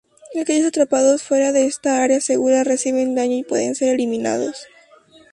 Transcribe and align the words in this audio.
Aquellos 0.41 0.65
atrapados 0.69 1.21
fuera 1.21 1.51
de 1.51 1.67
esta 1.67 2.01
"área 2.01 2.19
segura" 2.21 2.63
reciben 2.63 3.13
daño 3.13 3.35
y 3.35 3.43
pueden 3.43 3.75
ser 3.75 3.89
eliminados. 3.93 4.65